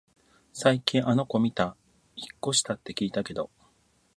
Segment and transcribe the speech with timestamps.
[0.51, 1.77] 最近あの子みた？
[2.15, 3.51] 引っ越したって聞いたけど